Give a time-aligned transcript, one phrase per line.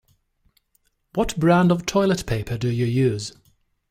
[1.13, 3.33] What brand of toilet paper do you use?